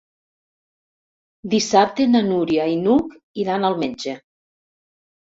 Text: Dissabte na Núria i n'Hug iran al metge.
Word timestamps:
Dissabte 1.53 2.09
na 2.15 2.23
Núria 2.33 2.67
i 2.79 2.83
n'Hug 2.83 3.17
iran 3.45 3.73
al 3.73 3.81
metge. 3.87 4.21